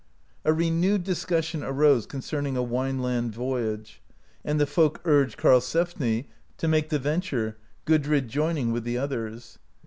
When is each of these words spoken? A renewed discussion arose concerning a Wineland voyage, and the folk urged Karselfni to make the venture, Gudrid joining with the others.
A 0.43 0.51
renewed 0.51 1.03
discussion 1.03 1.61
arose 1.63 2.07
concerning 2.07 2.57
a 2.57 2.63
Wineland 2.63 3.29
voyage, 3.35 4.01
and 4.43 4.59
the 4.59 4.65
folk 4.65 4.99
urged 5.05 5.37
Karselfni 5.37 6.25
to 6.57 6.67
make 6.67 6.89
the 6.89 6.97
venture, 6.97 7.55
Gudrid 7.85 8.27
joining 8.27 8.71
with 8.71 8.83
the 8.83 8.97
others. 8.97 9.59